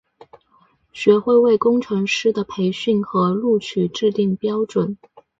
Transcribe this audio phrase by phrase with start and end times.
[0.91, 4.97] 学会为工程师的培训和录取制定标准。